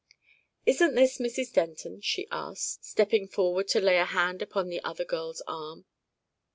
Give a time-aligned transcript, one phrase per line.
[0.65, 1.53] "Isn't this Mrs.
[1.53, 5.85] Denton?" she asked, stepping forward to lay a hand upon the other girl's arm.